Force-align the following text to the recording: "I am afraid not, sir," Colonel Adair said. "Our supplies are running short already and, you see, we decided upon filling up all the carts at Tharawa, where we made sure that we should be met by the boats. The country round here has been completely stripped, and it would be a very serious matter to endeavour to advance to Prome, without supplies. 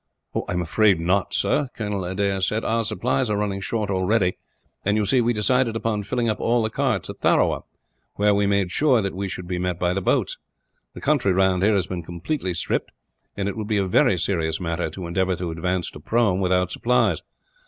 "I 0.47 0.53
am 0.53 0.63
afraid 0.63 0.99
not, 0.99 1.31
sir," 1.31 1.69
Colonel 1.77 2.03
Adair 2.05 2.41
said. 2.41 2.65
"Our 2.65 2.83
supplies 2.83 3.29
are 3.29 3.37
running 3.37 3.61
short 3.61 3.91
already 3.91 4.35
and, 4.83 4.97
you 4.97 5.05
see, 5.05 5.21
we 5.21 5.31
decided 5.31 5.75
upon 5.75 6.01
filling 6.01 6.27
up 6.27 6.39
all 6.39 6.63
the 6.63 6.71
carts 6.71 7.07
at 7.11 7.19
Tharawa, 7.19 7.65
where 8.15 8.33
we 8.33 8.47
made 8.47 8.71
sure 8.71 9.03
that 9.03 9.13
we 9.13 9.27
should 9.27 9.47
be 9.47 9.59
met 9.59 9.77
by 9.77 9.93
the 9.93 10.01
boats. 10.01 10.39
The 10.95 11.01
country 11.01 11.31
round 11.31 11.61
here 11.61 11.75
has 11.75 11.85
been 11.85 12.01
completely 12.01 12.55
stripped, 12.55 12.89
and 13.37 13.47
it 13.47 13.55
would 13.55 13.67
be 13.67 13.77
a 13.77 13.85
very 13.85 14.17
serious 14.17 14.59
matter 14.59 14.89
to 14.89 15.05
endeavour 15.05 15.35
to 15.35 15.51
advance 15.51 15.91
to 15.91 15.99
Prome, 15.99 16.39
without 16.39 16.71
supplies. 16.71 17.21